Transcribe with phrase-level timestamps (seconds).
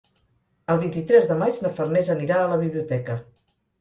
[0.75, 3.19] El vint-i-tres de maig na Farners anirà a la biblioteca.